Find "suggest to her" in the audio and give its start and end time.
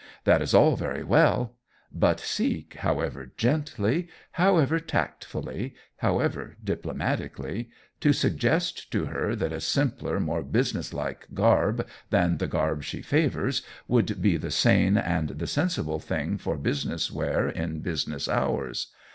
8.11-9.35